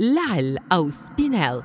لعل 0.00 0.58
أو 0.72 0.90
سبينيل. 0.90 1.62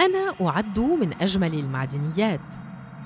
أنا 0.00 0.48
أعد 0.48 0.78
من 0.78 1.12
أجمل 1.20 1.54
المعدنيات 1.54 2.40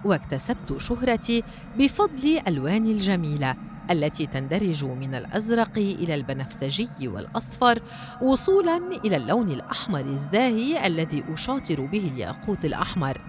واكتسبت 0.04 0.77
شهرتي 0.79 1.43
بفضل 1.79 2.41
ألواني 2.49 2.93
الجميلة 2.93 3.57
التي 3.91 4.27
تندرج 4.27 4.85
من 4.85 5.15
الأزرق 5.15 5.79
إلى 5.79 6.15
البنفسجي 6.15 7.09
والأصفر 7.09 7.82
وصولا 8.22 8.80
إلى 9.04 9.16
اللون 9.16 9.50
الأحمر 9.50 10.00
الزاهي 10.00 10.86
الذي 10.86 11.24
أشاطر 11.34 11.80
به 11.80 12.11
الياقوت 12.14 12.64
الأحمر. 12.64 13.20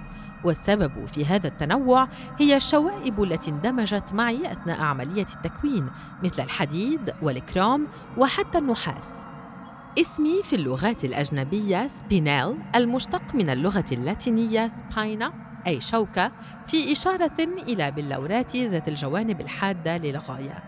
والسبب 0.44 1.06
في 1.06 1.26
هذا 1.26 1.48
التنوع 1.48 2.08
هي 2.40 2.56
الشوائب 2.56 3.24
التي 3.24 3.52
اندمجت 3.52 4.14
معي 4.14 4.52
أثناء 4.52 4.82
عملية 4.82 5.28
التكوين 5.36 5.90
مثل 6.24 6.44
الحديد 6.44 7.14
والكرام 7.22 7.88
وحتى 8.18 8.58
النحاس. 8.58 9.26
اسمي 10.00 10.44
في 10.44 10.56
اللغات 10.56 11.06
الأجنبية 11.06 11.88
spinel 11.88 12.56
المشتق 12.76 13.36
من 13.36 13.50
اللغة 13.50 13.86
اللاتينية 13.92 14.68
spina 14.68 15.34
أي 15.68 15.82
شوكة 15.82 16.32
في 16.68 16.92
إشارة 16.92 17.38
إلى 17.40 17.92
بلورات 17.92 18.56
ذات 18.56 18.88
الجوانب 18.88 19.42
الحادة 19.42 19.98
للغاية. 19.98 20.64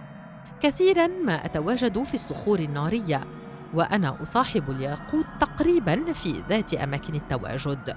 كثيرا 0.62 1.08
ما 1.08 1.46
أتواجد 1.46 2.04
في 2.04 2.14
الصخور 2.14 2.60
النارية 2.60 3.24
وأنا 3.74 4.18
أصاحب 4.22 4.70
الياقوت 4.70 5.26
تقريبا 5.40 6.14
في 6.14 6.44
ذات 6.50 6.74
أماكن 6.74 7.16
التواجد. 7.16 7.96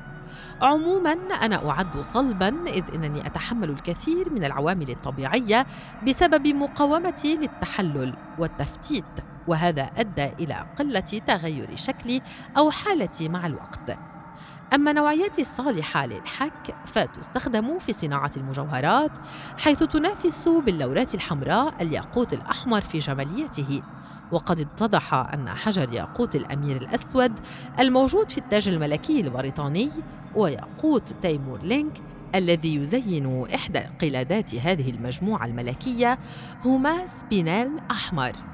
عموما 0.63 1.13
أنا 1.43 1.71
أعد 1.71 2.01
صلبا 2.01 2.55
إذ 2.67 2.85
إنني 2.95 3.27
أتحمل 3.27 3.71
الكثير 3.71 4.33
من 4.33 4.45
العوامل 4.45 4.91
الطبيعية 4.91 5.67
بسبب 6.07 6.47
مقاومتي 6.47 7.37
للتحلل 7.37 8.15
والتفتيت. 8.39 9.05
وهذا 9.51 9.91
أدى 9.97 10.25
إلى 10.25 10.67
قلة 10.79 11.01
تغير 11.01 11.77
شكلي 11.77 12.23
أو 12.59 12.71
حالتي 12.71 13.29
مع 13.29 13.47
الوقت. 13.47 13.97
أما 14.75 14.93
نوعياتي 14.93 15.41
الصالحة 15.43 16.07
للحك 16.07 16.75
فتستخدم 16.87 17.79
في 17.79 17.93
صناعة 17.93 18.31
المجوهرات 18.37 19.19
حيث 19.59 19.83
تنافس 19.83 20.49
البلورات 20.49 21.15
الحمراء 21.15 21.75
الياقوت 21.81 22.33
الأحمر 22.33 22.81
في 22.81 22.99
جماليته. 22.99 23.83
وقد 24.33 24.61
اتضح 24.61 25.15
أن 25.15 25.49
حجر 25.49 25.93
ياقوت 25.93 26.37
الأمير 26.37 26.77
الأسود 26.77 27.33
الموجود 27.81 28.31
في 28.31 28.39
التاج 28.39 28.69
الملكي 28.69 29.21
البريطاني 29.21 29.91
وياقوت 30.35 31.15
تيمور 31.23 31.63
لينك 31.63 31.93
الذي 32.35 32.75
يزين 32.75 33.47
إحدى 33.55 33.81
قلادات 34.01 34.55
هذه 34.55 34.91
المجموعة 34.91 35.47
الملكية 35.47 36.19
هما 36.65 37.07
spinel 37.07 37.71
أحمر. 37.91 38.50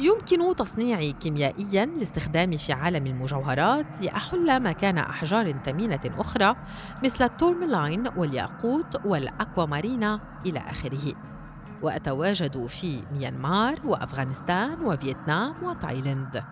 يمكن 0.00 0.56
تصنيعي 0.56 1.12
كيميائيا 1.12 1.86
لاستخدامي 1.86 2.58
في 2.58 2.72
عالم 2.72 3.06
المجوهرات 3.06 3.86
لأحل 4.02 4.62
مكان 4.62 4.98
أحجار 4.98 5.54
ثمينة 5.64 6.00
أخرى 6.18 6.56
مثل 7.04 7.24
التورملاين 7.24 8.08
والياقوت 8.16 9.06
والأكوامارينا 9.06 10.20
إلى 10.46 10.58
آخره. 10.58 11.12
وأتواجد 11.82 12.66
في 12.66 13.02
ميانمار 13.12 13.80
وأفغانستان 13.84 14.80
وفيتنام 14.84 15.54
وتايلاند. 15.62 16.44